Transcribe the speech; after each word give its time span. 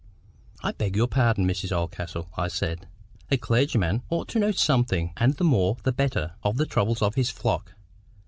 "I 0.63 0.71
beg 0.71 0.95
your 0.95 1.05
pardon, 1.05 1.45
Mrs. 1.47 1.71
Oldcastle," 1.71 2.27
I 2.35 2.47
said. 2.47 2.87
"A 3.29 3.37
clergyman 3.37 4.01
ought 4.09 4.27
to 4.29 4.39
know 4.39 4.49
something, 4.51 5.13
and 5.17 5.35
the 5.35 5.43
more 5.43 5.77
the 5.83 5.91
better, 5.91 6.33
of 6.41 6.57
the 6.57 6.65
troubles 6.65 7.03
of 7.03 7.13
his 7.13 7.29
flock. 7.29 7.73